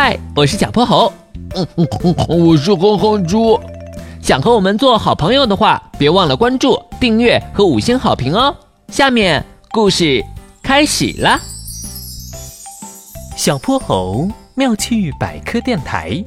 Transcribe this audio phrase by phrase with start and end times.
[0.00, 1.12] 嗨，我是小泼猴。
[1.56, 3.60] 嗯嗯嗯，我是哼哼猪。
[4.22, 8.56] 想和我们做好朋友的话，别忘了关注、订阅和五星好评哦。
[8.92, 10.24] 下面故事
[10.62, 11.40] 开始啦。
[13.36, 16.24] 小泼猴妙趣百科电台，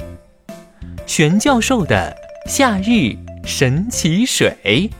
[1.07, 2.13] 玄教授的
[2.47, 3.15] 夏日
[3.45, 4.91] 神奇水。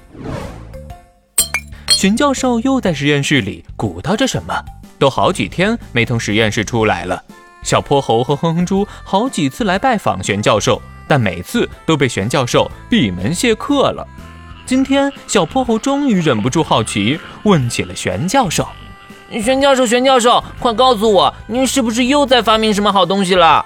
[1.89, 4.63] 玄教授又在实验室里鼓捣着什么，
[4.97, 7.21] 都好几天没从实验室出来了。
[7.61, 14.07] 小泼猴和哼哼猪好几次来拜访玄教授，但每次都被玄教授闭门谢客了。
[14.65, 18.67] 今天，小泼猴终于忍不住好奇，问起了玄教授
[19.43, 23.65] ：“玄教授，玄教授，快告诉我，您是不是又在发明什么好东西了？”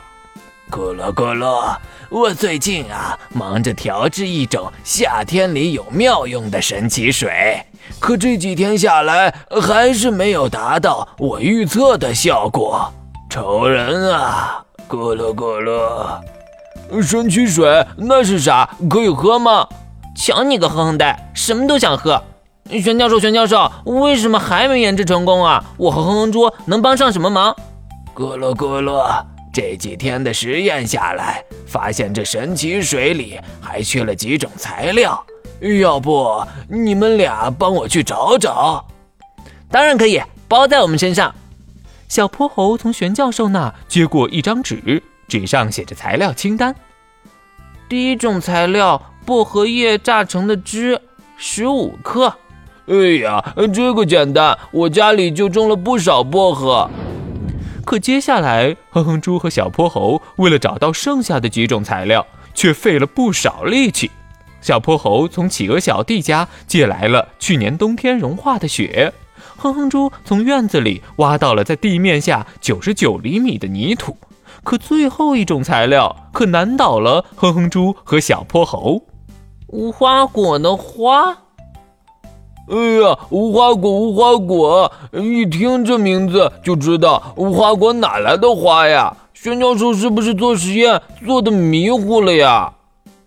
[0.72, 1.78] 咕噜咕噜，
[2.10, 7.64] 我最近啊，忙着调制一种夏天里有妙用的神奇水。
[8.00, 12.92] 可这几天下来，还是没有达到我预测的效果。
[13.36, 14.64] 愁人啊！
[14.88, 18.70] 咕噜咕噜，神奇水那是啥？
[18.90, 19.68] 可以喝吗？
[20.16, 22.24] 瞧你个哼哼呆，什么都想喝。
[22.70, 25.62] 玄教授，玄教授，为什么还没研制成功啊？
[25.76, 27.54] 我和哼哼猪能帮上什么忙？
[28.16, 29.06] 咕噜咕噜，
[29.54, 35.22] 这几天的实验下来，发现这神奇水里还缺了几种材料。
[35.82, 38.86] 要不你们俩帮我去找找？
[39.70, 41.36] 当然可以，包在我们身上。
[42.08, 46.76] 小泼猴从玄教授那接过一张纸，纸上写着材料清单。
[47.90, 51.02] 第一种材料：薄荷叶榨成的汁，
[51.38, 52.34] 十五克。
[52.88, 56.90] 哎呀，这个简单，我家里就种了不少薄荷。
[57.84, 64.10] 可接下来，哼哼猪和小泼猴为了找到剩下的几种材料，却费了不少力气。
[64.62, 69.14] 小泼猴从企鹅小弟家借来了去年冬天融化的雪，
[69.58, 74.16] 哼哼猪从院子里挖到了在地面下九十九厘米的泥土，
[74.64, 79.02] 可最后一种材料可难倒了哼哼猪和小泼猴。
[79.68, 81.38] 无花果的花。
[82.68, 84.92] 哎呀，无花果，无花果！
[85.14, 89.16] 一听这名字就知道无花果哪来的花呀？
[89.36, 92.74] 玄教授是不是做实验做的迷糊了呀？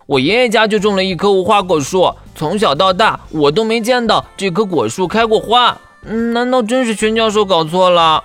[0.05, 5.77] 我爷爷家就种了一棵无花果树，从小到大我都没见到这棵果树开过花。
[6.09, 8.23] 难道真是玄教授搞错了？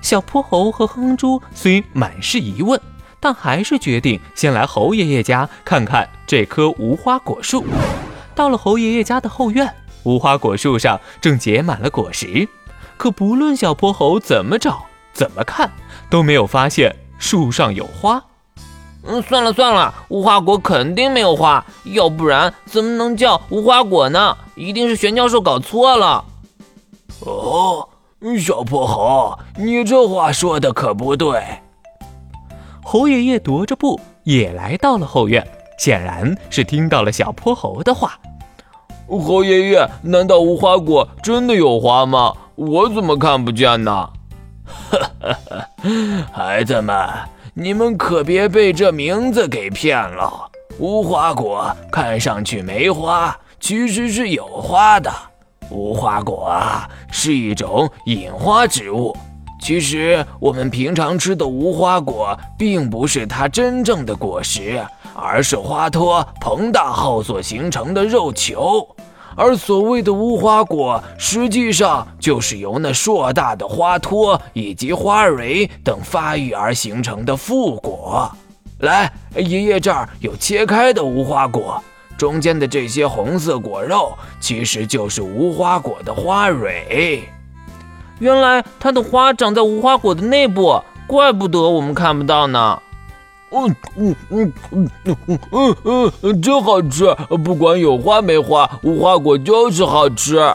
[0.00, 2.80] 小泼猴和哼哼猪虽满是疑问，
[3.20, 7.64] 但还是决定先来猴爷爷家看看这棵无花果树。
[8.34, 9.72] 到了猴爷爷家的后院，
[10.04, 12.48] 无花果树上正结满了果实，
[12.96, 15.70] 可不论小泼猴怎么找、怎么看，
[16.08, 18.22] 都没有发现树上有花。
[19.04, 24.36] 嗯，算了算了，无花果肯定没有花，要不然怎么能叫无花果呢？
[24.54, 26.24] 一定是玄教授搞错了。
[27.28, 27.88] 哦，
[28.38, 31.42] 小泼猴，你这话说的可不对。
[32.82, 35.46] 猴爷爷踱着步也来到了后院，
[35.78, 38.18] 显然是听到了小泼猴的话。
[39.08, 42.34] 猴爷爷，难道无花果真的有花吗？
[42.56, 44.10] 我怎么看不见呢？
[44.64, 45.68] 哈哈哈，
[46.32, 47.08] 孩子们。
[47.54, 50.48] 你们可别被这名字给骗了。
[50.78, 55.10] 无花果看上去没花，其实是有花的。
[55.70, 59.16] 无花果啊，是一种隐花植物。
[59.60, 64.80] 其实我们平常吃的无花果，并不是它真正的果实，
[65.14, 68.86] 而是花托膨大后所形成的肉球。
[69.36, 78.30] 而所谓的无花果，实际上就是由那硕大的花托以及花蕊等发育而形成的复果。
[78.78, 81.82] 来，爷爷这儿有切开的无花果，
[82.18, 87.26] 中间的这些红色果肉其实就是无花果的花蕊。
[88.18, 92.82] 原来它的花长在无花果的内部，怪不得我们看不到呢。
[93.50, 94.90] 嗯嗯嗯嗯
[95.26, 95.38] 嗯
[95.84, 97.14] 嗯嗯，真好吃！
[97.44, 100.54] 不管有花没花，无花果就是好吃。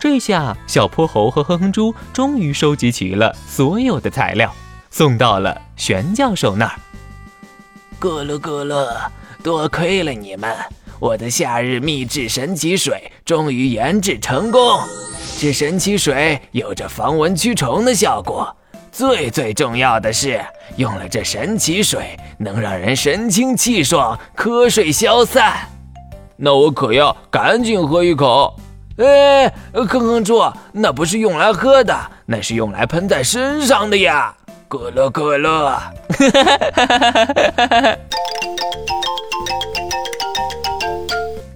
[0.00, 4.54] 这下，小泼猴和哼哼猪终于收集齐了所有的材料，
[4.90, 6.78] 送到了玄教授那儿。
[8.00, 8.86] 咕噜咕噜，
[9.42, 10.56] 多亏了你们，
[11.00, 14.80] 我的夏日秘制神奇水终于研制成功。
[15.38, 18.54] 这神奇水有着防蚊驱虫的效果。
[18.90, 20.44] 最最重要的是，
[20.76, 25.68] 用了这神奇水，能让人神清气爽、瞌睡消散。
[26.36, 28.56] 那我可要赶紧喝一口。
[28.96, 30.42] 哎，哼哼猪，
[30.72, 31.96] 那不是用来喝的，
[32.26, 34.34] 那是用来喷在身上的呀！
[34.68, 35.78] 咕噜咕噜。